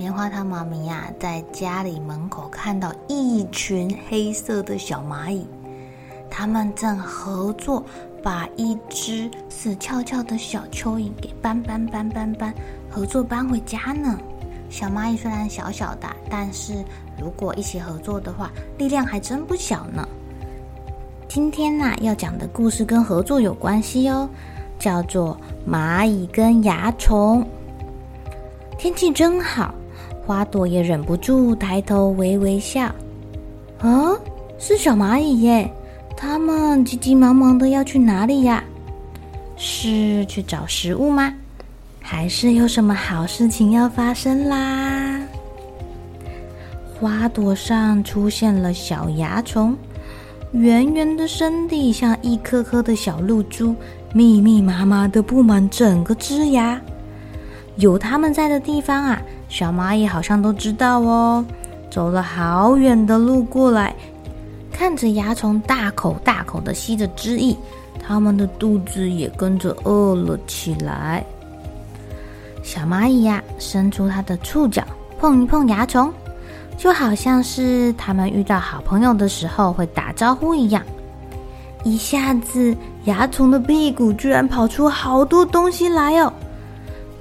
[0.00, 5.46] 棉花糖妈咪呀，在家里门口看到一群黑色的小蚂蚁，
[6.30, 7.84] 它们正合作
[8.22, 12.54] 把一只死翘翘的小蚯蚓给搬搬搬搬搬，
[12.88, 14.18] 合作搬回家呢。
[14.70, 16.82] 小蚂蚁虽然小小的，但是
[17.20, 20.08] 如果一起合作的话，力量还真不小呢。
[21.28, 24.26] 今天呢，要讲的故事跟合作有关系哦，
[24.78, 25.38] 叫做
[25.70, 27.44] 《蚂蚁跟蚜虫》。
[28.78, 29.74] 天气真好。
[30.30, 32.82] 花朵也忍不住抬头微微笑。
[33.80, 34.14] 啊，
[34.60, 35.68] 是小蚂蚁耶！
[36.16, 38.62] 它们急急忙忙的要去哪里呀？
[39.56, 41.34] 是去找食物吗？
[42.00, 45.20] 还是有什么好事情要发生啦？
[46.94, 49.76] 花朵上出现了小蚜虫，
[50.52, 53.74] 圆圆的身体像一颗颗的小露珠，
[54.14, 56.80] 密密麻麻的布满整个枝桠。
[57.80, 59.20] 有它们在的地方啊。
[59.48, 61.44] 小蚂蚁好像都知道哦，
[61.90, 63.92] 走了好远的路过来，
[64.70, 67.56] 看着蚜虫大口大口的吸着汁液，
[68.00, 71.24] 它们的肚子也跟着饿了起来。
[72.62, 74.84] 小蚂蚁呀，伸出它的触角
[75.18, 76.12] 碰一碰蚜虫，
[76.76, 80.80] 就好像是它们遇到好朋友的时候会打招呼一样。
[81.82, 86.29] 一下子，蚜虫的屁股居然跑出好多东西来哦！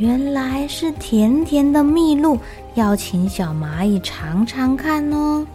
[0.00, 2.38] 原来是甜甜的蜜露，
[2.74, 5.46] 要请小蚂蚁尝尝看哦。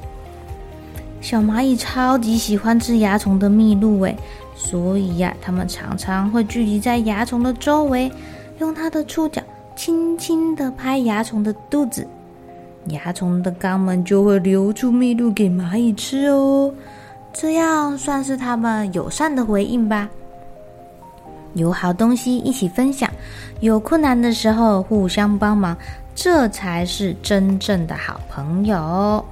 [1.19, 4.15] 小蚂蚁超级喜欢吃蚜虫的蜜露诶，
[4.55, 8.11] 所以呀，它们常常会聚集在蚜虫的周围，
[8.59, 9.41] 用它的触角
[9.75, 12.07] 轻轻地拍蚜虫的肚子，
[12.85, 16.71] 蚜虫的肛门就会流出蜜露给蚂蚁吃哦。
[17.33, 20.07] 这样算是它们友善的回应吧。
[21.55, 23.09] 有好东西一起分享，
[23.61, 25.75] 有困难的时候互相帮忙，
[26.13, 29.23] 这才是真正的好朋友。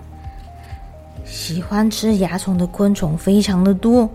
[1.26, 4.10] 喜欢吃蚜虫的昆虫非常的多，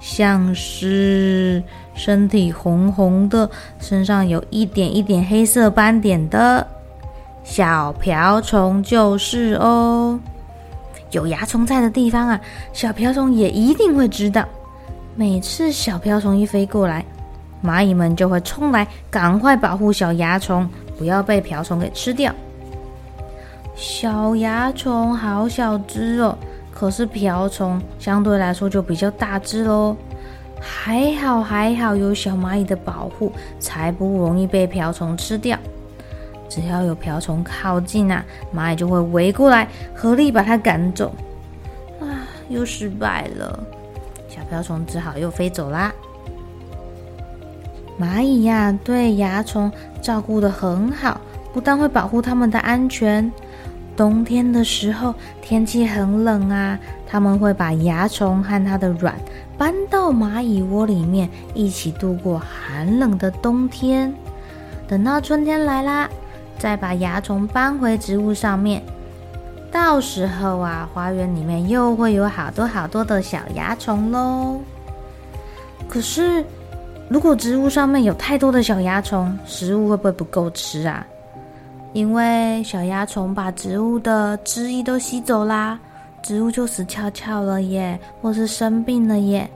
[0.00, 1.62] 像是
[1.94, 6.66] 身体红红的、身上有一点一点黑色斑点的
[7.44, 10.18] 小瓢虫就是哦。
[11.12, 12.38] 有蚜虫在的地方啊，
[12.72, 14.46] 小瓢虫也一定会知道。
[15.14, 17.04] 每次小瓢虫一飞过来，
[17.62, 22.32] 蚂蚁们就会冲来，赶快保护小蚜虫，不要被瓢虫给吃掉。
[23.74, 26.36] 小蚜虫好小只哦，
[26.72, 29.96] 可是瓢虫相对来说就比较大只喽。
[30.60, 35.56] 还好还好有小蚂蚁的保护，才不容易被瓢虫吃掉。
[36.48, 41.14] 只要有瓢虫靠近啊，蚂蚁就会围过来，合力把它赶走。
[42.00, 43.60] 啊，又失败了，
[44.28, 45.92] 小瓢虫只好又飞走啦。
[48.00, 49.70] 蚂蚁呀，对蚜虫
[50.00, 51.20] 照顾得很好，
[51.52, 53.30] 不但会保护它们的安全。
[53.96, 59.14] 冬天的时候，天气很冷啊，他们会把蚜虫和它的卵
[59.56, 64.14] 搬到蚂蚁窝里面，一起度过寒冷的冬天。
[64.86, 66.08] 等到春天来啦，
[66.58, 68.80] 再把蚜虫搬回植物上面。
[69.72, 74.60] 到时候啊，花园里面又会有好多好多的小蚜虫喽。
[75.88, 76.44] 可是，
[77.08, 81.06] 如果植物上面有太多的小蚜虫，食物会不会不够吃啊？
[81.94, 85.80] 因为小蚜虫把植物的汁液都吸走啦，
[86.22, 89.48] 植物就死翘翘了耶，或是生病了耶。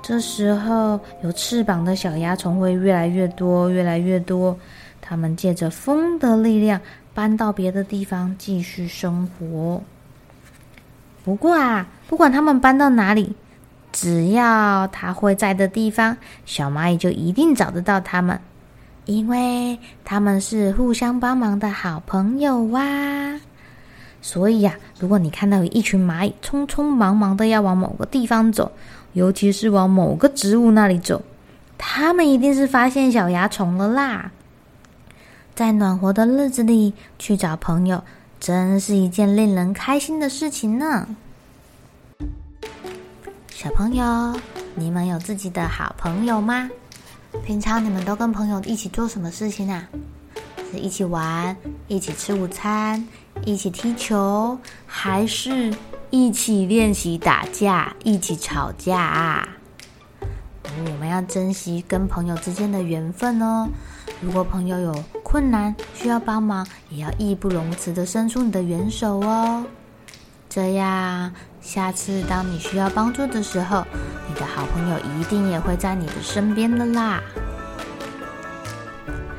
[0.00, 4.56] 这时候有翅膀的小蚜虫会越来越多，越来越多，
[5.00, 6.80] 它们借着风的力量
[7.12, 9.82] 搬到别的地方继续生活。
[11.24, 13.34] 不过啊，不管它们搬到哪里。
[13.92, 16.16] 只要它会在的地方，
[16.46, 18.40] 小蚂蚁就一定找得到它们，
[19.04, 22.80] 因为它们是互相帮忙的好朋友哇。
[24.22, 28.70] 所以呀，如果你看到有一群蚂蚁匆匆忙忙的要往某个地方走，
[29.14, 31.22] 尤其是往某个植物那里走，
[31.78, 34.30] 它们一定是发现小蚜虫了啦。
[35.54, 38.04] 在暖和的日子里去找朋友，
[38.38, 41.08] 真是一件令人开心的事情呢。
[43.62, 44.40] 小朋友，
[44.74, 46.70] 你们有自己的好朋友吗？
[47.44, 49.86] 平常你们都跟朋友一起做什么事情啊？
[50.72, 51.54] 是一起玩，
[51.86, 53.06] 一起吃午餐，
[53.44, 55.74] 一起踢球，还是
[56.08, 59.46] 一起练习打架，一起吵架啊？
[60.86, 63.68] 我们要珍惜跟朋友之间的缘分哦。
[64.22, 69.66] 如果朋友有困难需要帮忙，也要义不容辞地伸出你的援手哦。
[70.50, 73.86] 这样，下次当你需要帮助的时候，
[74.28, 77.22] 你的好朋友一定也会在你的身边的啦。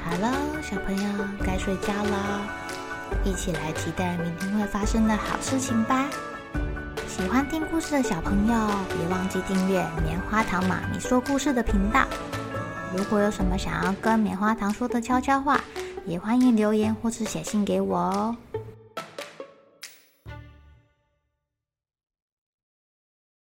[0.01, 0.31] 好了，
[0.63, 1.09] 小朋友
[1.45, 2.41] 该睡觉了，
[3.25, 6.05] 一起来期待明天会发生的好事情吧。
[7.09, 12.05] 喜欢听故事的小朋友，别忘记订阅棉花糖妈咪说故事的频道。
[12.95, 15.59] 如果有什么想要跟棉花糖说的悄悄话，
[16.05, 18.35] 也欢迎留言或是写信给我哦。